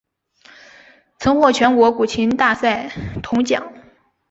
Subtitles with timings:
[1.19, 3.71] 曾获全国古琴大赛铜奖。